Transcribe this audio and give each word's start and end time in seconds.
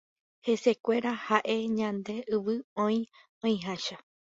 Hesekuéra 0.47 1.13
ae 1.35 1.59
ñande 1.77 2.15
yvy 2.41 2.55
oĩ 2.89 2.99
oĩháicha. 3.51 3.95